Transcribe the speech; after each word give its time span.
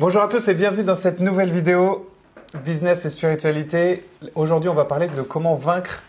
Bonjour 0.00 0.22
à 0.22 0.28
tous 0.28 0.48
et 0.48 0.54
bienvenue 0.54 0.82
dans 0.82 0.94
cette 0.94 1.20
nouvelle 1.20 1.52
vidéo 1.52 2.08
Business 2.64 3.04
et 3.04 3.10
spiritualité. 3.10 4.02
Aujourd'hui, 4.34 4.70
on 4.70 4.74
va 4.74 4.86
parler 4.86 5.08
de 5.08 5.20
comment 5.20 5.56
vaincre 5.56 6.02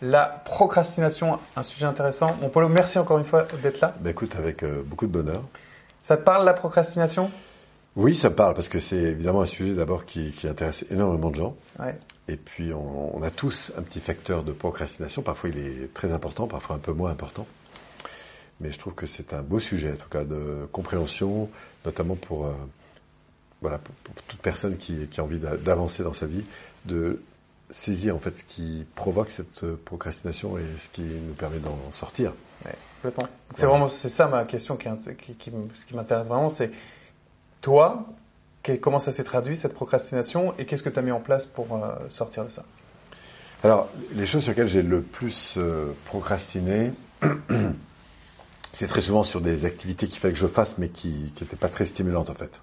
la 0.00 0.42
procrastination, 0.46 1.38
un 1.54 1.62
sujet 1.62 1.84
intéressant. 1.84 2.28
Mon 2.40 2.48
Polo, 2.48 2.70
merci 2.70 2.98
encore 2.98 3.18
une 3.18 3.24
fois 3.24 3.46
d'être 3.62 3.82
là. 3.82 3.94
Ben 4.00 4.12
écoute, 4.12 4.34
avec 4.36 4.62
euh, 4.62 4.82
beaucoup 4.82 5.06
de 5.06 5.12
bonheur. 5.12 5.42
Ça 6.00 6.16
te 6.16 6.22
parle 6.22 6.46
la 6.46 6.54
procrastination? 6.54 7.30
Oui, 7.96 8.14
ça 8.14 8.30
me 8.30 8.34
parle 8.34 8.54
parce 8.54 8.68
que 8.68 8.78
c'est 8.78 8.96
évidemment 8.96 9.42
un 9.42 9.46
sujet 9.46 9.74
d'abord 9.74 10.06
qui, 10.06 10.32
qui 10.32 10.48
intéresse 10.48 10.86
énormément 10.90 11.28
de 11.28 11.36
gens. 11.36 11.54
Ouais. 11.78 11.98
Et 12.28 12.36
puis 12.36 12.72
on, 12.72 13.14
on 13.14 13.22
a 13.22 13.30
tous 13.30 13.72
un 13.76 13.82
petit 13.82 14.00
facteur 14.00 14.42
de 14.42 14.52
procrastination. 14.52 15.20
Parfois 15.20 15.50
il 15.50 15.58
est 15.58 15.92
très 15.92 16.14
important, 16.14 16.46
parfois 16.46 16.76
un 16.76 16.78
peu 16.80 16.94
moins 16.94 17.10
important. 17.10 17.46
Mais 18.62 18.72
je 18.72 18.78
trouve 18.78 18.94
que 18.94 19.04
c'est 19.04 19.34
un 19.34 19.42
beau 19.42 19.58
sujet, 19.58 19.92
en 19.92 19.96
tout 19.96 20.08
cas, 20.08 20.24
de 20.24 20.66
compréhension, 20.72 21.50
notamment 21.84 22.14
pour, 22.14 22.46
euh, 22.46 22.52
voilà, 23.64 23.78
pour, 23.78 23.94
pour 23.94 24.14
toute 24.24 24.40
personne 24.40 24.76
qui, 24.76 25.06
qui 25.06 25.20
a 25.20 25.24
envie 25.24 25.38
d'a- 25.38 25.56
d'avancer 25.56 26.02
dans 26.02 26.12
sa 26.12 26.26
vie, 26.26 26.44
de 26.84 27.22
saisir 27.70 28.14
en 28.14 28.18
fait 28.18 28.36
ce 28.36 28.44
qui 28.44 28.84
provoque 28.94 29.30
cette 29.30 29.64
euh, 29.64 29.80
procrastination 29.86 30.58
et 30.58 30.64
ce 30.78 30.88
qui 30.92 31.00
nous 31.00 31.32
permet 31.32 31.56
d'en 31.60 31.78
sortir. 31.90 32.34
Ouais, 32.66 32.74
complètement. 33.00 33.26
C'est 33.54 33.64
vraiment 33.64 33.88
c'est 33.88 34.10
ça 34.10 34.26
ma 34.26 34.44
question 34.44 34.76
qui, 34.76 34.86
ce 35.74 35.86
qui 35.86 35.96
m'intéresse 35.96 36.28
vraiment, 36.28 36.50
c'est 36.50 36.72
toi, 37.62 38.04
comment 38.82 38.98
ça 38.98 39.12
s'est 39.12 39.24
traduit 39.24 39.56
cette 39.56 39.72
procrastination 39.72 40.52
et 40.58 40.66
qu'est-ce 40.66 40.82
que 40.82 40.90
tu 40.90 40.98
as 40.98 41.02
mis 41.02 41.10
en 41.10 41.20
place 41.20 41.46
pour 41.46 41.66
euh, 41.72 41.94
sortir 42.10 42.44
de 42.44 42.50
ça? 42.50 42.64
Alors, 43.62 43.88
les 44.12 44.26
choses 44.26 44.42
sur 44.42 44.50
lesquelles 44.50 44.68
j'ai 44.68 44.82
le 44.82 45.00
plus 45.00 45.54
euh, 45.56 45.90
procrastiné, 46.04 46.92
c'est 48.72 48.88
très 48.88 49.00
souvent 49.00 49.22
sur 49.22 49.40
des 49.40 49.64
activités 49.64 50.06
qu'il 50.06 50.20
fallait 50.20 50.34
que 50.34 50.40
je 50.40 50.46
fasse, 50.46 50.76
mais 50.76 50.90
qui 50.90 51.32
n'étaient 51.40 51.56
pas 51.56 51.70
très 51.70 51.86
stimulantes 51.86 52.28
en 52.28 52.34
fait. 52.34 52.60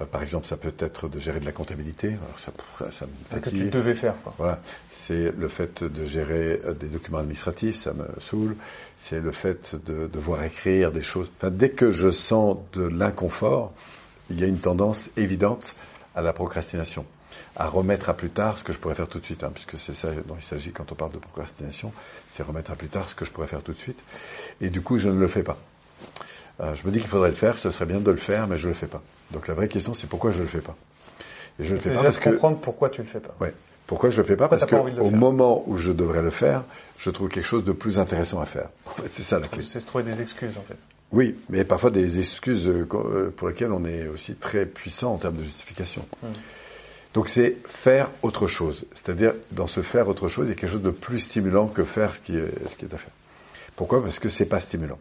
Euh, 0.00 0.04
par 0.04 0.22
exemple, 0.22 0.46
ça 0.46 0.56
peut 0.56 0.74
être 0.78 1.08
de 1.08 1.18
gérer 1.20 1.40
de 1.40 1.44
la 1.44 1.52
comptabilité. 1.52 2.08
Alors 2.08 2.38
ça, 2.38 2.52
ça, 2.90 3.06
me 3.06 3.12
que 3.40 3.50
tu 3.50 3.56
fatigue. 3.56 3.70
devais 3.70 3.94
faire 3.94 4.14
quoi. 4.22 4.34
Voilà, 4.38 4.60
c'est 4.90 5.32
le 5.36 5.48
fait 5.48 5.84
de 5.84 6.04
gérer 6.04 6.60
euh, 6.64 6.74
des 6.74 6.88
documents 6.88 7.18
administratifs, 7.18 7.76
ça 7.76 7.92
me 7.92 8.06
saoule. 8.18 8.56
C'est 8.96 9.20
le 9.20 9.32
fait 9.32 9.76
de 9.86 10.06
devoir 10.06 10.42
écrire 10.42 10.90
des 10.92 11.02
choses. 11.02 11.30
Enfin, 11.38 11.50
dès 11.50 11.70
que 11.70 11.90
je 11.90 12.10
sens 12.10 12.56
de 12.72 12.84
l'inconfort, 12.84 13.72
il 14.30 14.40
y 14.40 14.44
a 14.44 14.46
une 14.46 14.58
tendance 14.60 15.10
évidente 15.16 15.74
à 16.14 16.22
la 16.22 16.32
procrastination, 16.32 17.04
à 17.56 17.68
remettre 17.68 18.08
à 18.08 18.14
plus 18.14 18.30
tard 18.30 18.56
ce 18.58 18.64
que 18.64 18.72
je 18.72 18.78
pourrais 18.78 18.94
faire 18.94 19.08
tout 19.08 19.20
de 19.20 19.24
suite, 19.24 19.44
hein, 19.44 19.50
puisque 19.52 19.78
c'est 19.78 19.94
ça 19.94 20.10
dont 20.26 20.36
il 20.36 20.44
s'agit 20.44 20.72
quand 20.72 20.90
on 20.92 20.94
parle 20.94 21.12
de 21.12 21.18
procrastination, 21.18 21.92
c'est 22.30 22.42
remettre 22.42 22.70
à 22.70 22.76
plus 22.76 22.88
tard 22.88 23.08
ce 23.08 23.14
que 23.14 23.24
je 23.24 23.30
pourrais 23.30 23.46
faire 23.46 23.62
tout 23.62 23.72
de 23.72 23.78
suite. 23.78 24.02
Et 24.60 24.70
du 24.70 24.80
coup, 24.80 24.98
je 24.98 25.08
ne 25.08 25.18
le 25.18 25.28
fais 25.28 25.42
pas. 25.42 25.58
Euh, 26.60 26.74
je 26.74 26.86
me 26.86 26.92
dis 26.92 27.00
qu'il 27.00 27.08
faudrait 27.08 27.30
le 27.30 27.34
faire, 27.34 27.58
ce 27.58 27.70
serait 27.70 27.86
bien 27.86 28.00
de 28.00 28.10
le 28.10 28.16
faire, 28.16 28.46
mais 28.46 28.56
je 28.56 28.68
le 28.68 28.74
fais 28.74 28.86
pas. 28.86 29.02
Donc 29.32 29.48
la 29.48 29.54
vraie 29.54 29.68
question, 29.68 29.94
c'est 29.94 30.06
pourquoi 30.06 30.30
je 30.30 30.42
le 30.42 30.48
fais 30.48 30.60
pas? 30.60 30.76
Et 31.58 31.64
je 31.64 31.74
le 31.74 31.80
fais 31.80 31.92
pas 31.92 32.02
parce 32.02 32.18
que 32.18 32.30
comprendre 32.30 32.58
pourquoi 32.58 32.90
tu 32.90 33.02
le 33.02 33.08
fais 33.08 33.20
pas. 33.20 33.34
Ouais. 33.40 33.52
Pourquoi 33.86 34.10
je 34.10 34.18
le 34.18 34.26
fais 34.26 34.36
pas? 34.36 34.48
Parce 34.48 34.64
que 34.64 34.76
au 34.76 35.10
moment 35.10 35.62
où 35.66 35.76
je 35.76 35.92
devrais 35.92 36.22
le 36.22 36.30
faire, 36.30 36.64
je 36.96 37.10
trouve 37.10 37.28
quelque 37.28 37.44
chose 37.44 37.64
de 37.64 37.72
plus 37.72 37.98
intéressant 37.98 38.40
à 38.40 38.46
faire. 38.46 38.68
En 38.86 39.02
fait, 39.02 39.08
c'est 39.10 39.22
ça 39.22 39.38
la 39.38 39.48
clé. 39.48 39.62
C'est 39.62 39.80
se 39.80 39.86
trouver 39.86 40.04
des 40.04 40.22
excuses 40.22 40.56
en 40.56 40.62
fait. 40.62 40.76
Oui, 41.12 41.36
mais 41.48 41.64
parfois 41.64 41.90
des 41.90 42.18
excuses 42.18 42.66
euh, 42.66 42.88
euh, 42.92 43.30
pour 43.36 43.48
lesquelles 43.48 43.72
on 43.72 43.84
est 43.84 44.08
aussi 44.08 44.34
très 44.34 44.66
puissant 44.66 45.14
en 45.14 45.18
termes 45.18 45.36
de 45.36 45.44
justification. 45.44 46.06
Mm. 46.22 46.26
Donc 47.12 47.28
c'est 47.28 47.58
faire 47.66 48.10
autre 48.22 48.46
chose. 48.46 48.86
C'est-à-dire, 48.94 49.34
dans 49.52 49.68
ce 49.68 49.80
faire 49.82 50.08
autre 50.08 50.28
chose, 50.28 50.46
il 50.46 50.50
y 50.50 50.52
a 50.52 50.56
quelque 50.56 50.70
chose 50.70 50.82
de 50.82 50.90
plus 50.90 51.20
stimulant 51.20 51.68
que 51.68 51.84
faire 51.84 52.14
ce 52.14 52.20
qui 52.20 52.36
est, 52.36 52.68
ce 52.68 52.74
qui 52.74 52.86
est 52.86 52.94
à 52.94 52.98
faire. 52.98 53.12
Pourquoi? 53.76 54.02
Parce 54.02 54.18
que 54.18 54.28
c'est 54.28 54.46
pas 54.46 54.60
stimulant. 54.60 54.98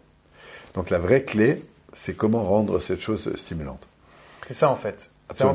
Donc 0.74 0.90
la 0.90 1.00
vraie 1.00 1.24
clé, 1.24 1.64
c'est 1.94 2.16
comment 2.16 2.44
rendre 2.44 2.80
cette 2.80 3.02
chose 3.02 3.34
stimulante. 3.36 3.88
C'est 4.48 4.54
ça 4.54 4.70
en 4.70 4.76
fait. 4.76 5.10
C'est 5.32 5.46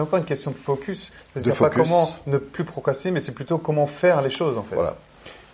encore, 0.00 0.18
une 0.18 0.24
question 0.24 0.50
de 0.50 0.56
focus. 0.56 1.12
De 1.34 1.40
C'est 1.40 1.58
pas 1.58 1.70
comment 1.70 2.08
ne 2.26 2.36
plus 2.36 2.64
procrastiner, 2.64 3.12
mais 3.12 3.20
c'est 3.20 3.32
plutôt 3.32 3.58
comment 3.58 3.86
faire 3.86 4.20
les 4.20 4.30
choses 4.30 4.58
en 4.58 4.62
fait. 4.62 4.74
Voilà. 4.74 4.96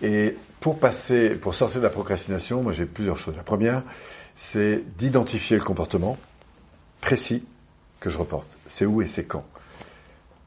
Et 0.03 0.37
pour 0.61 0.79
passer, 0.79 1.31
pour 1.31 1.55
sortir 1.55 1.79
de 1.79 1.85
la 1.85 1.91
procrastination, 1.91 2.63
moi 2.63 2.73
j'ai 2.73 2.87
plusieurs 2.87 3.19
choses. 3.19 3.37
La 3.37 3.43
première, 3.43 3.83
c'est 4.35 4.83
d'identifier 4.99 5.57
le 5.57 5.63
comportement 5.63 6.19
précis 7.01 7.45
que 8.01 8.11
je 8.11 8.19
reporte. 8.19 8.59
C'est 8.67 8.87
où 8.87 9.03
et 9.03 9.07
c'est 9.07 9.25
quand. 9.25 9.45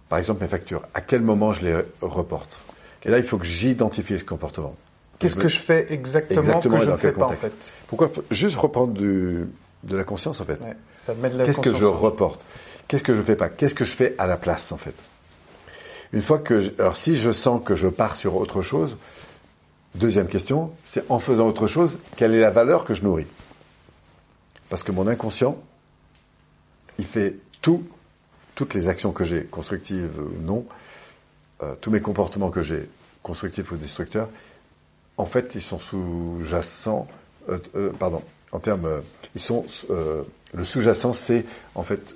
Par 0.10 0.20
exemple, 0.20 0.42
mes 0.42 0.50
factures. 0.50 0.82
À 0.94 1.02
quel 1.02 1.22
moment 1.22 1.54
je 1.54 1.66
les 1.66 1.78
reporte? 2.02 2.62
Et 3.04 3.10
là, 3.10 3.20
il 3.20 3.24
faut 3.24 3.38
que 3.38 3.46
j'identifie 3.46 4.18
ce 4.18 4.24
comportement. 4.24 4.76
Qu'est-ce 5.20 5.36
que 5.36 5.48
je 5.48 5.60
fais 5.60 5.92
exactement, 5.94 6.42
Exactement 6.42 6.78
que 6.78 6.84
je 6.86 6.92
ne 6.92 6.98
fais 6.98 7.12
pas 7.12 7.26
en 7.28 7.30
fait 7.30 7.74
Pourquoi 7.88 8.12
juste 8.32 8.56
reprendre 8.58 8.94
du- 8.94 9.46
de 9.84 9.98
la 9.98 10.04
conscience 10.04 10.42
en 10.42 10.46
fait 10.46 10.60
Ouais, 10.62 10.76
Ça 11.02 11.14
met 11.14 11.30
de 11.30 11.38
la 11.38 11.46
Qu'est-ce 11.46 11.60
que 11.62 11.74
je 11.74 11.86
reporte 11.86 12.42
Qu'est-ce 12.88 13.04
que 13.04 13.14
je 13.16 13.22
fais 13.22 13.36
pas 13.36 13.50
Qu'est-ce 13.50 13.76
que 13.76 13.86
je 13.86 13.94
fais 13.94 14.16
à 14.18 14.28
la 14.28 14.38
place 14.38 14.72
en 14.72 14.78
fait 14.78 14.96
Une 16.12 16.22
fois 16.22 16.40
que, 16.40 16.60
je- 16.60 16.72
alors 16.80 16.98
si 16.98 17.16
je 17.16 17.32
sens 17.32 17.62
que 17.64 17.76
je 17.76 17.88
pars 17.88 18.16
sur 18.18 18.36
autre 18.36 18.62
chose, 18.62 18.98
deuxième 19.96 20.28
question, 20.28 20.72
c'est 20.84 21.04
en 21.10 21.20
faisant 21.20 21.48
autre 21.48 21.68
chose, 21.68 22.00
quelle 22.18 22.34
est 22.34 22.40
la 22.42 22.52
valeur 22.52 22.84
que 22.84 22.94
je 22.94 23.04
nourris 23.04 23.28
Parce 24.70 24.84
que 24.84 24.92
mon 24.92 25.08
inconscient, 25.08 25.58
il 26.98 27.06
fait 27.06 27.36
tout, 27.62 27.84
toutes 28.56 28.74
les 28.74 28.88
actions 28.88 29.12
que 29.12 29.24
j'ai, 29.24 29.44
constructives 29.44 30.12
ou 30.20 30.42
non, 30.46 30.66
euh, 31.62 31.76
tous 31.82 31.92
mes 31.92 32.02
comportements 32.02 32.50
que 32.50 32.62
j'ai, 32.62 32.90
constructifs 33.22 33.72
ou 33.72 33.78
destructeurs, 33.78 34.30
en 35.18 35.26
fait, 35.26 35.56
ils 35.56 35.62
sont 35.62 35.80
sous-jacents, 35.80 37.08
euh, 37.50 37.58
euh, 37.76 37.92
pardon, 37.98 38.22
en 38.52 38.60
termes, 38.60 38.86
euh, 38.86 39.02
ils 39.36 39.42
sont, 39.42 39.66
euh, 39.90 40.24
le 40.54 40.64
sous-jacent, 40.64 41.14
c'est 41.14 41.46
en 41.76 41.84
fait 41.84 42.16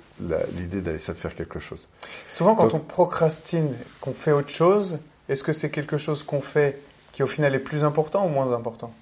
l'idée 0.56 0.80
d'aller 0.80 0.98
ça 0.98 1.12
de 1.12 1.18
faire 1.18 1.34
quelque 1.34 1.58
chose. 1.60 1.86
Souvent, 2.26 2.54
quand 2.54 2.64
Donc- 2.64 2.74
on 2.74 2.78
procrastine, 2.80 3.74
qu'on 4.00 4.12
fait 4.12 4.32
autre 4.32 4.50
chose, 4.50 4.98
est-ce 5.28 5.42
que 5.42 5.52
c'est 5.52 5.70
quelque 5.70 5.96
chose 5.96 6.22
qu'on 6.22 6.40
fait 6.40 6.80
qui 7.12 7.22
au 7.22 7.26
final 7.26 7.54
est 7.54 7.58
plus 7.60 7.84
important 7.84 8.26
ou 8.26 8.28
moins 8.28 8.52
important? 8.52 8.92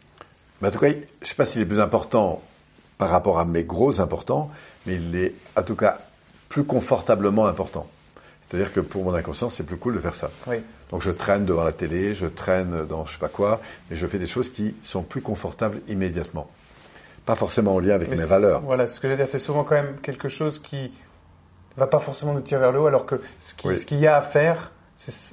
Mais 0.61 0.69
en 0.69 0.71
tout 0.71 0.79
cas, 0.79 0.89
je 0.91 0.97
ne 0.97 1.03
sais 1.27 1.35
pas 1.35 1.45
s'il 1.45 1.61
est 1.63 1.67
plus 1.67 1.81
important 1.81 2.43
par 2.99 3.11
rapport 3.11 3.39
à 3.39 3.45
mes 3.45 3.65
gros 3.65 4.01
importants, 4.01 4.51
mais 4.87 4.95
il 4.95 5.15
est 5.17 5.35
en 5.57 5.63
tout 5.63 5.77
cas 5.77 5.99
plus 6.49 6.65
confortablement 6.65 7.47
important. 7.47 7.87
C'est-à-dire 8.49 8.73
que 8.73 8.81
pour 8.81 9.03
mon 9.05 9.13
inconscient, 9.15 9.51
c'est 9.51 9.65
plus 9.65 9.77
cool 9.77 9.95
de 9.95 10.01
faire 10.01 10.15
ça. 10.15 10.31
Oui. 10.47 10.57
Donc 10.91 11.03
je 11.03 11.11
traîne 11.11 11.45
devant 11.45 11.65
la 11.65 11.73
télé, 11.73 12.15
je 12.15 12.27
traîne 12.27 12.85
dans 12.87 13.05
je 13.07 13.15
sais 13.15 13.19
pas 13.19 13.29
quoi, 13.29 13.61
mais 13.91 13.97
je 13.97 14.07
fais 14.07 14.19
des 14.19 14.27
choses 14.29 14.51
qui 14.51 14.75
sont 14.83 15.03
plus 15.03 15.21
confortables 15.21 15.81
immédiatement. 15.89 16.49
Pas 17.25 17.35
forcément 17.35 17.75
en 17.75 17.81
lien 17.81 17.95
avec 17.97 18.09
Mais 18.09 18.17
mes 18.17 18.25
valeurs. 18.25 18.61
Voilà, 18.61 18.87
ce 18.87 19.01
que 19.01 19.09
je 19.09 19.13
veux 19.13 19.17
dire, 19.17 19.27
c'est 19.27 19.41
souvent 19.41 19.65
quand 19.65 19.75
même 19.75 19.97
quelque 20.01 20.29
chose 20.29 20.61
qui 20.61 20.93
va 21.77 21.89
pas 21.89 21.99
forcément 21.99 22.35
nous 22.35 22.41
tirer 22.41 22.61
vers 22.61 22.71
le 22.73 22.79
haut, 22.81 22.87
alors 22.87 23.05
que 23.05 23.21
ce 23.41 23.55
qui- 23.55 23.67
Oui. 23.67 23.85
qu'il 23.85 23.99
y 23.99 24.07
a 24.07 24.17
à 24.17 24.23
faire, 24.23 24.71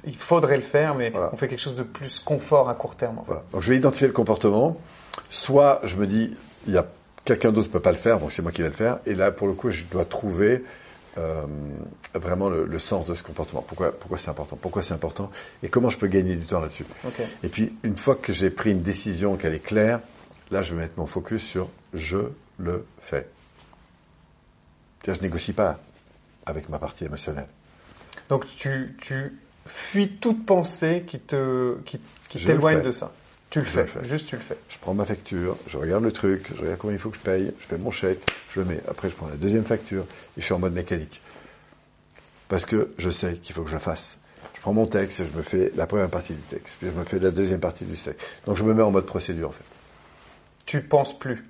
il 0.04 0.16
faudrait 0.16 0.56
le 0.56 0.62
faire, 0.62 0.96
mais 0.96 1.10
Voilà. 1.10 1.30
on 1.32 1.36
fait 1.36 1.46
quelque 1.46 1.60
chose 1.62 1.76
de 1.76 1.84
plus 1.84 2.18
confort 2.18 2.68
à 2.68 2.74
court 2.74 2.96
terme. 2.96 3.18
en 3.18 3.22
fait. 3.22 3.26
Voilà. 3.28 3.42
Donc 3.52 3.62
je 3.62 3.70
vais 3.70 3.76
identifier 3.76 4.08
le 4.08 4.12
comportement. 4.12 4.76
Soit 5.30 5.80
je 5.84 5.94
me 5.96 6.06
dis, 6.08 6.36
il 6.66 6.72
y 6.72 6.78
a 6.78 6.84
quelqu'un 7.24 7.52
d'autre 7.52 7.70
peut 7.70 7.78
pas 7.80 7.92
le 7.92 7.96
faire, 7.96 8.18
donc 8.18 8.32
c'est 8.32 8.42
moi 8.42 8.50
qui 8.50 8.60
vais 8.62 8.68
le 8.68 8.74
faire. 8.74 8.98
Et 9.06 9.14
là, 9.14 9.30
pour 9.30 9.46
le 9.46 9.54
coup, 9.54 9.70
je 9.70 9.84
dois 9.84 10.04
trouver 10.04 10.64
euh, 11.18 11.46
vraiment 12.14 12.48
le, 12.48 12.64
le 12.64 12.78
sens 12.78 13.06
de 13.06 13.14
ce 13.14 13.22
comportement. 13.22 13.62
Pourquoi, 13.62 13.92
pourquoi 13.92 14.18
c'est 14.18 14.30
important? 14.30 14.56
Pourquoi 14.56 14.82
c'est 14.82 14.94
important? 14.94 15.30
Et 15.62 15.68
comment 15.68 15.90
je 15.90 15.98
peux 15.98 16.08
gagner 16.08 16.36
du 16.36 16.46
temps 16.46 16.60
là-dessus? 16.60 16.86
Ok. 17.06 17.22
Et 17.42 17.48
puis, 17.48 17.72
une 17.82 17.96
fois 17.96 18.16
que 18.16 18.32
j'ai 18.32 18.50
pris 18.50 18.72
une 18.72 18.82
décision, 18.82 19.36
qu'elle 19.36 19.54
est 19.54 19.60
claire, 19.64 20.00
là, 20.50 20.62
je 20.62 20.74
vais 20.74 20.82
mettre 20.82 20.98
mon 20.98 21.06
focus 21.06 21.42
sur 21.42 21.68
je 21.92 22.18
le 22.58 22.86
fais. 23.00 23.28
Je 25.06 25.20
négocie 25.20 25.52
pas 25.52 25.78
avec 26.46 26.68
ma 26.68 26.78
partie 26.78 27.04
émotionnelle. 27.04 27.48
Donc 28.28 28.46
tu, 28.56 28.96
tu 29.00 29.38
fuis 29.66 30.08
toute 30.08 30.46
pensée 30.46 31.04
qui 31.06 31.20
te 31.20 31.76
qui, 31.84 32.00
t'éloigne 32.30 32.80
de 32.80 32.90
ça. 32.90 33.12
Tu 33.54 33.60
le 33.60 33.66
Je 33.66 33.70
fais, 33.70 33.80
le 33.82 33.86
fais. 33.86 34.04
juste 34.04 34.26
tu 34.26 34.34
le 34.34 34.42
fais. 34.42 34.56
Je 34.68 34.78
prends 34.80 34.94
ma 34.94 35.04
facture, 35.04 35.56
je 35.68 35.78
regarde 35.78 36.02
le 36.02 36.10
truc, 36.10 36.48
je 36.56 36.60
regarde 36.60 36.76
combien 36.76 36.96
il 36.96 36.98
faut 36.98 37.10
que 37.10 37.16
je 37.16 37.22
paye, 37.22 37.54
je 37.60 37.64
fais 37.64 37.78
mon 37.78 37.92
chèque, 37.92 38.18
je 38.50 38.58
le 38.58 38.66
mets. 38.66 38.80
Après, 38.88 39.08
je 39.08 39.14
prends 39.14 39.28
la 39.28 39.36
deuxième 39.36 39.62
facture 39.64 40.02
et 40.36 40.40
je 40.40 40.44
suis 40.44 40.52
en 40.54 40.58
mode 40.58 40.72
mécanique. 40.72 41.22
Parce 42.48 42.66
que 42.66 42.92
je 42.98 43.10
sais 43.10 43.34
qu'il 43.34 43.54
faut 43.54 43.62
que 43.62 43.68
je 43.68 43.74
la 43.74 43.80
fasse. 43.80 44.18
Je 44.56 44.60
prends 44.60 44.72
mon 44.72 44.88
texte, 44.88 45.18
je 45.18 45.38
me 45.38 45.42
fais 45.44 45.70
la 45.76 45.86
première 45.86 46.10
partie 46.10 46.34
du 46.34 46.40
texte, 46.40 46.74
puis 46.80 46.88
je 46.92 46.98
me 46.98 47.04
fais 47.04 47.20
la 47.20 47.30
deuxième 47.30 47.60
partie 47.60 47.84
du 47.84 47.96
texte. 47.96 48.26
Donc, 48.44 48.56
je 48.56 48.64
me 48.64 48.74
mets 48.74 48.82
en 48.82 48.90
mode 48.90 49.06
procédure, 49.06 49.50
en 49.50 49.52
fait. 49.52 49.64
Tu 50.66 50.82
penses 50.82 51.16
plus. 51.16 51.44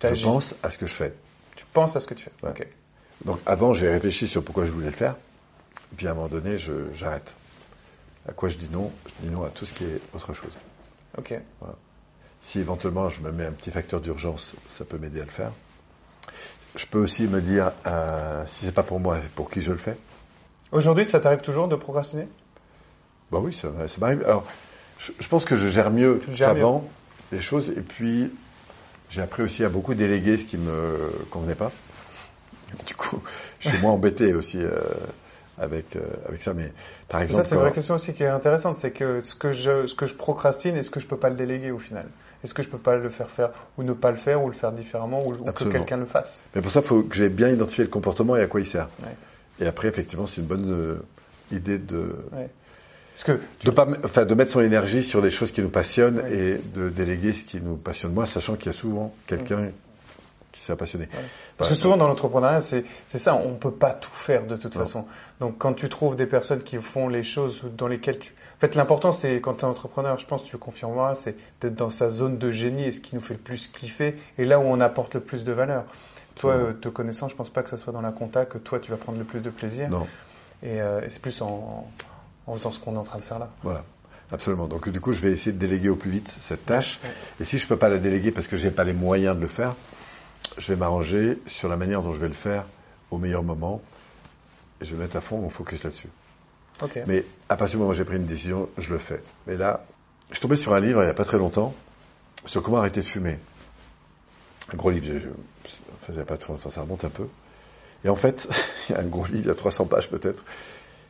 Je 0.00 0.22
pense 0.22 0.54
à 0.62 0.70
ce 0.70 0.78
que 0.78 0.86
je 0.86 0.94
fais. 0.94 1.14
Tu 1.56 1.64
penses 1.72 1.96
à 1.96 2.00
ce 2.00 2.06
que 2.06 2.14
tu 2.14 2.26
fais. 2.26 2.46
Ouais. 2.46 2.50
Ok. 2.50 2.64
Donc, 3.24 3.40
avant, 3.44 3.74
j'ai 3.74 3.90
réfléchi 3.90 4.28
sur 4.28 4.44
pourquoi 4.44 4.66
je 4.66 4.70
voulais 4.70 4.86
le 4.86 4.92
faire. 4.92 5.16
Et 5.92 5.96
puis, 5.96 6.06
à 6.06 6.12
un 6.12 6.14
moment 6.14 6.28
donné, 6.28 6.54
j'arrête. 6.92 7.34
À 8.28 8.32
quoi 8.32 8.48
je 8.48 8.56
dis 8.56 8.68
non? 8.70 8.92
Je 9.04 9.26
dis 9.26 9.34
non 9.34 9.42
à 9.42 9.48
tout 9.48 9.64
ce 9.64 9.72
qui 9.72 9.82
est 9.82 10.00
autre 10.14 10.32
chose. 10.32 10.52
Ok. 11.18 11.34
Si 12.40 12.60
éventuellement 12.60 13.08
je 13.08 13.20
me 13.20 13.32
mets 13.32 13.46
un 13.46 13.52
petit 13.52 13.70
facteur 13.70 14.00
d'urgence, 14.00 14.54
ça 14.68 14.84
peut 14.84 14.98
m'aider 14.98 15.20
à 15.20 15.24
le 15.24 15.30
faire. 15.30 15.50
Je 16.76 16.86
peux 16.86 16.98
aussi 16.98 17.26
me 17.26 17.40
dire, 17.40 17.72
euh, 17.86 18.44
si 18.46 18.64
c'est 18.64 18.72
pas 18.72 18.84
pour 18.84 19.00
moi, 19.00 19.18
pour 19.34 19.50
qui 19.50 19.60
je 19.60 19.72
le 19.72 19.78
fais 19.78 19.96
Aujourd'hui, 20.70 21.04
ça 21.04 21.18
t'arrive 21.18 21.40
toujours 21.40 21.66
de 21.66 21.74
procrastiner? 21.74 22.28
Bah 23.32 23.38
oui, 23.42 23.52
ça, 23.52 23.68
ça 23.88 23.98
m'arrive. 23.98 24.22
Alors, 24.24 24.46
je, 24.98 25.12
je 25.18 25.28
pense 25.28 25.44
que 25.44 25.56
je 25.56 25.68
gère 25.68 25.90
mieux 25.90 26.20
qu'avant 26.36 26.88
les 27.32 27.40
choses, 27.40 27.70
et 27.70 27.80
puis 27.80 28.30
j'ai 29.10 29.22
appris 29.22 29.42
aussi 29.42 29.64
à 29.64 29.68
beaucoup 29.68 29.94
déléguer 29.94 30.36
ce 30.36 30.44
qui 30.44 30.56
me 30.56 31.10
convenait 31.30 31.54
pas. 31.54 31.72
Du 32.86 32.94
coup, 32.94 33.22
je 33.60 33.70
suis 33.70 33.78
moins 33.78 33.92
embêté 33.92 34.34
aussi 34.34 34.58
euh, 34.58 34.80
avec 35.60 35.96
euh, 35.96 36.00
avec 36.28 36.42
ça. 36.42 36.54
Mais 36.54 36.72
par 37.08 37.22
exemple, 37.22 37.42
ça 37.42 37.48
c'est 37.48 37.54
une 37.54 37.60
vraie 37.60 37.72
question 37.72 37.94
aussi 37.94 38.14
qui 38.14 38.22
est 38.22 38.28
intéressante, 38.28 38.76
c'est 38.76 38.90
que 38.90 39.20
ce 39.20 39.34
que 39.34 39.52
je 39.52 39.86
ce 39.86 39.94
que 39.94 40.06
je 40.06 40.14
procrastine, 40.14 40.76
est-ce 40.76 40.90
que 40.90 41.00
je 41.00 41.06
peux 41.06 41.16
pas 41.16 41.30
le 41.30 41.36
déléguer 41.36 41.70
au 41.70 41.78
final? 41.78 42.06
Est-ce 42.44 42.54
que 42.54 42.62
je 42.62 42.68
peux 42.68 42.78
pas 42.78 42.96
le 42.96 43.08
faire 43.08 43.30
faire 43.30 43.50
ou 43.76 43.82
ne 43.82 43.92
pas 43.92 44.10
le 44.10 44.16
faire 44.16 44.42
ou 44.42 44.48
le 44.48 44.54
faire 44.54 44.70
différemment 44.70 45.20
ou, 45.26 45.32
ou 45.32 45.52
que 45.52 45.64
quelqu'un 45.64 45.96
le 45.96 46.06
fasse? 46.06 46.42
Mais 46.54 46.62
pour 46.62 46.70
ça, 46.70 46.80
il 46.80 46.86
faut 46.86 47.02
que 47.02 47.16
j'ai 47.16 47.28
bien 47.28 47.48
identifié 47.48 47.84
le 47.84 47.90
comportement 47.90 48.36
et 48.36 48.42
à 48.42 48.46
quoi 48.46 48.60
il 48.60 48.66
sert. 48.66 48.88
Et 49.60 49.66
après, 49.66 49.88
effectivement, 49.88 50.26
c'est 50.26 50.40
une 50.40 50.46
bonne 50.46 50.70
euh, 50.70 51.02
idée 51.50 51.78
de 51.78 52.14
Parce 53.14 53.24
que 53.24 53.40
de 53.64 53.70
pas, 53.72 53.88
enfin, 54.04 54.24
de 54.24 54.34
mettre 54.34 54.52
son 54.52 54.60
énergie 54.60 55.02
sur 55.02 55.20
les 55.20 55.30
choses 55.30 55.50
qui 55.50 55.62
nous 55.62 55.68
passionnent 55.68 56.22
et 56.30 56.60
de 56.74 56.88
déléguer 56.90 57.32
ce 57.32 57.42
qui 57.42 57.60
nous 57.60 57.76
passionne 57.76 58.12
moins, 58.12 58.26
sachant 58.26 58.54
qu'il 58.54 58.66
y 58.66 58.74
a 58.74 58.78
souvent 58.78 59.12
quelqu'un 59.26 59.70
qui 60.58 60.64
s'est 60.64 60.76
passionné. 60.76 61.08
Parce 61.56 61.70
que 61.70 61.76
souvent 61.76 61.96
dans 61.96 62.08
l'entrepreneuriat, 62.08 62.60
c'est 62.60 62.84
c'est 63.06 63.18
ça, 63.18 63.34
on 63.34 63.54
peut 63.54 63.70
pas 63.70 63.92
tout 63.92 64.12
faire 64.12 64.46
de 64.46 64.56
toute 64.56 64.74
façon. 64.74 65.06
Donc 65.40 65.58
quand 65.58 65.72
tu 65.72 65.88
trouves 65.88 66.16
des 66.16 66.26
personnes 66.26 66.62
qui 66.62 66.76
font 66.76 67.08
les 67.08 67.22
choses 67.22 67.64
dans 67.76 67.88
lesquelles 67.88 68.18
tu 68.18 68.34
en 68.58 68.60
fait, 68.60 68.74
l'important, 68.74 69.12
c'est 69.12 69.36
quand 69.36 69.54
tu 69.54 69.60
es 69.60 69.68
entrepreneur, 69.68 70.18
je 70.18 70.26
pense, 70.26 70.44
tu 70.44 70.58
confirmeras, 70.58 71.14
c'est 71.14 71.36
d'être 71.60 71.76
dans 71.76 71.90
sa 71.90 72.08
zone 72.08 72.38
de 72.38 72.50
génie 72.50 72.86
et 72.86 72.90
ce 72.90 72.98
qui 72.98 73.14
nous 73.14 73.20
fait 73.20 73.34
le 73.34 73.40
plus 73.40 73.68
kiffer 73.68 74.16
et 74.36 74.44
là 74.44 74.58
où 74.58 74.62
on 74.62 74.80
apporte 74.80 75.14
le 75.14 75.20
plus 75.20 75.44
de 75.44 75.52
valeur. 75.52 75.84
Toi, 76.34 76.54
euh, 76.54 76.72
te 76.72 76.88
connaissant, 76.88 77.28
je 77.28 77.36
pense 77.36 77.50
pas 77.50 77.62
que 77.62 77.70
ce 77.70 77.76
soit 77.76 77.92
dans 77.92 78.00
la 78.00 78.10
compta 78.10 78.46
que 78.46 78.58
toi, 78.58 78.80
tu 78.80 78.90
vas 78.90 78.96
prendre 78.96 79.16
le 79.16 79.24
plus 79.24 79.38
de 79.38 79.50
plaisir. 79.50 79.88
Non. 79.88 80.08
Et, 80.64 80.80
euh, 80.82 81.02
et 81.06 81.10
c'est 81.10 81.22
plus 81.22 81.40
en, 81.40 81.88
en 82.48 82.52
faisant 82.54 82.72
ce 82.72 82.80
qu'on 82.80 82.94
est 82.94 82.98
en 82.98 83.04
train 83.04 83.18
de 83.18 83.22
faire 83.22 83.38
là. 83.38 83.48
Voilà. 83.62 83.84
Absolument. 84.32 84.66
Donc 84.66 84.88
du 84.88 85.00
coup, 85.00 85.12
je 85.12 85.20
vais 85.20 85.30
essayer 85.30 85.52
de 85.52 85.58
déléguer 85.58 85.88
au 85.88 85.96
plus 85.96 86.10
vite 86.10 86.28
cette 86.28 86.66
tâche. 86.66 86.98
Et 87.40 87.44
si 87.44 87.58
je 87.58 87.66
peux 87.68 87.76
pas 87.76 87.88
la 87.88 87.98
déléguer 87.98 88.32
parce 88.32 88.48
que 88.48 88.56
j'ai 88.56 88.72
pas 88.72 88.84
les 88.84 88.92
moyens 88.92 89.36
de 89.36 89.40
le 89.42 89.48
faire, 89.48 89.74
je 90.58 90.72
vais 90.72 90.76
m'arranger 90.76 91.38
sur 91.46 91.68
la 91.68 91.76
manière 91.76 92.02
dont 92.02 92.12
je 92.12 92.18
vais 92.18 92.28
le 92.28 92.34
faire 92.34 92.64
au 93.10 93.18
meilleur 93.18 93.42
moment. 93.42 93.80
Et 94.80 94.84
je 94.84 94.94
vais 94.94 95.02
mettre 95.02 95.16
à 95.16 95.20
fond 95.20 95.38
mon 95.38 95.50
focus 95.50 95.84
là-dessus. 95.84 96.08
Mais 97.06 97.24
à 97.48 97.56
partir 97.56 97.72
du 97.72 97.78
moment 97.78 97.90
où 97.90 97.94
j'ai 97.94 98.04
pris 98.04 98.16
une 98.16 98.26
décision, 98.26 98.68
je 98.78 98.92
le 98.92 98.98
fais. 98.98 99.20
Mais 99.46 99.56
là, 99.56 99.84
je 100.30 100.34
suis 100.34 100.42
tombé 100.42 100.54
sur 100.54 100.74
un 100.74 100.80
livre 100.80 101.02
il 101.02 101.06
n'y 101.06 101.10
a 101.10 101.14
pas 101.14 101.24
très 101.24 101.38
longtemps 101.38 101.74
sur 102.44 102.62
comment 102.62 102.78
arrêter 102.78 103.00
de 103.00 103.06
fumer. 103.06 103.38
Un 104.72 104.76
gros 104.76 104.90
livre, 104.90 105.06
je, 105.06 105.18
je, 105.18 105.28
enfin, 105.28 106.10
il 106.10 106.14
n'y 106.14 106.20
a 106.20 106.24
pas 106.24 106.36
très 106.36 106.52
longtemps, 106.52 106.70
ça 106.70 106.82
remonte 106.82 107.04
un 107.04 107.08
peu. 107.08 107.26
Et 108.04 108.08
en 108.08 108.16
fait, 108.16 108.48
il 108.88 108.92
y 108.92 108.94
a 108.98 109.00
un 109.00 109.06
gros 109.06 109.24
livre, 109.24 109.44
il 109.44 109.46
y 109.46 109.50
a 109.50 109.54
300 109.54 109.86
pages 109.86 110.08
peut-être. 110.08 110.44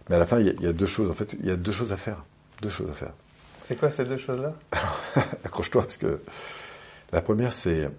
Mais 0.08 0.16
à 0.16 0.18
la 0.18 0.26
fin, 0.26 0.38
il 0.40 0.46
y, 0.46 0.50
a, 0.50 0.52
il 0.54 0.62
y 0.62 0.66
a 0.66 0.72
deux 0.72 0.86
choses. 0.86 1.10
En 1.10 1.14
fait, 1.14 1.36
il 1.38 1.46
y 1.46 1.50
a 1.50 1.56
deux 1.56 1.72
choses 1.72 1.92
à 1.92 1.96
faire. 1.96 2.24
Deux 2.62 2.70
choses 2.70 2.90
à 2.90 2.94
faire. 2.94 3.12
C'est 3.58 3.76
quoi 3.76 3.90
ces 3.90 4.04
deux 4.04 4.16
choses-là? 4.16 4.54
Accroche-toi 5.44 5.82
parce 5.82 5.98
que 5.98 6.22
la 7.12 7.20
première, 7.20 7.52
c'est 7.52 7.90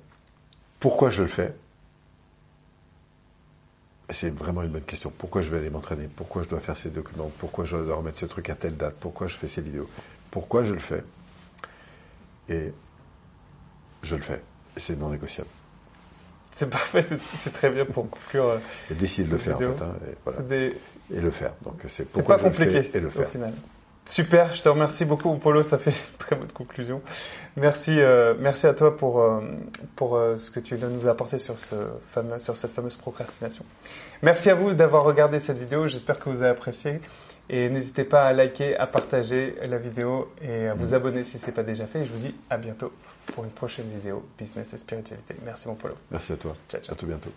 pourquoi 0.79 1.09
je 1.09 1.21
le 1.23 1.27
fais? 1.27 1.53
C'est 4.11 4.31
vraiment 4.33 4.63
une 4.63 4.69
bonne 4.71 4.81
question. 4.83 5.11
Pourquoi 5.15 5.41
je 5.43 5.49
vais 5.49 5.57
aller 5.59 5.69
m'entraîner? 5.69 6.07
Pourquoi 6.15 6.41
je 6.43 6.49
dois 6.49 6.59
faire 6.59 6.75
ces 6.75 6.89
documents? 6.89 7.31
Pourquoi 7.37 7.65
je 7.65 7.77
dois 7.77 7.95
remettre 7.95 8.17
ce 8.17 8.25
truc 8.25 8.49
à 8.49 8.55
telle 8.55 8.75
date? 8.75 8.95
Pourquoi 8.99 9.27
je 9.27 9.35
fais 9.37 9.47
ces 9.47 9.61
vidéos? 9.61 9.87
Pourquoi 10.31 10.63
je 10.63 10.73
le 10.73 10.79
fais? 10.79 11.03
Et 12.49 12.73
je 14.01 14.15
le 14.15 14.21
fais. 14.21 14.41
C'est 14.77 14.97
non 14.97 15.09
négociable. 15.09 15.49
C'est 16.51 16.69
parfait, 16.71 17.03
c'est 17.03 17.51
très 17.53 17.69
bien 17.69 17.85
pour 17.85 18.09
conclure. 18.09 18.45
euh, 18.45 18.57
Et 18.89 18.95
décide 18.95 19.27
de 19.27 19.33
le 19.33 19.37
faire 19.37 19.57
vidéo. 19.57 19.73
en 19.73 19.77
fait. 19.77 19.83
hein, 19.83 19.95
et, 20.11 20.15
voilà. 20.25 20.39
C'est 20.39 20.47
des- 20.47 20.77
Et 21.15 21.21
le 21.21 21.29
faire. 21.31 21.53
Donc 21.63 21.83
c'est 21.87 22.05
pas 22.25 22.37
je 22.39 22.43
le 22.45 22.49
compliqué 22.49 22.81
fais 22.83 22.97
et 22.97 23.01
le 23.01 23.07
au 23.07 23.11
faire. 23.11 23.29
final. 23.29 23.53
Super, 24.05 24.53
je 24.53 24.61
te 24.61 24.69
remercie 24.69 25.05
beaucoup, 25.05 25.33
Polo. 25.35 25.61
Ça 25.61 25.77
fait 25.77 25.91
une 25.91 25.97
très 26.17 26.35
bonne 26.35 26.51
conclusion. 26.51 27.01
Merci, 27.55 27.99
euh, 27.99 28.33
merci 28.39 28.65
à 28.67 28.73
toi 28.73 28.95
pour 28.95 29.21
euh, 29.21 29.41
pour 29.95 30.15
euh, 30.15 30.37
ce 30.37 30.49
que 30.49 30.59
tu 30.59 30.75
viens 30.75 30.87
de 30.87 30.93
nous 30.93 31.07
apporter 31.07 31.37
sur 31.37 31.59
ce 31.59 31.75
fameux 32.11 32.39
sur 32.39 32.57
cette 32.57 32.71
fameuse 32.71 32.95
procrastination. 32.95 33.63
Merci 34.21 34.49
à 34.49 34.55
vous 34.55 34.73
d'avoir 34.73 35.03
regardé 35.03 35.39
cette 35.39 35.57
vidéo. 35.57 35.87
J'espère 35.87 36.17
que 36.19 36.29
vous 36.29 36.41
avez 36.41 36.51
apprécié. 36.51 37.01
Et 37.51 37.67
n'hésitez 37.69 38.03
pas 38.03 38.23
à 38.23 38.33
liker, 38.33 38.77
à 38.77 38.85
partager 38.85 39.55
la 39.67 39.79
vidéo 39.79 40.31
et 40.39 40.67
à 40.67 40.75
vous 40.75 40.93
abonner 40.93 41.23
si 41.23 41.39
ce 41.39 41.47
n'est 41.47 41.51
pas 41.51 41.63
déjà 41.63 41.87
fait. 41.87 42.03
Je 42.03 42.11
vous 42.11 42.19
dis 42.19 42.35
à 42.49 42.57
bientôt 42.57 42.91
pour 43.33 43.43
une 43.43 43.49
prochaine 43.49 43.89
vidéo 43.89 44.23
Business 44.37 44.73
et 44.73 44.77
Spiritualité. 44.77 45.35
Merci 45.43 45.67
mon 45.67 45.75
Polo. 45.75 45.95
Merci 46.11 46.33
à 46.33 46.37
toi. 46.37 46.55
Ciao, 46.69 46.81
ciao. 46.81 46.93
À 46.93 46.95
tout 46.95 47.07
bientôt. 47.07 47.31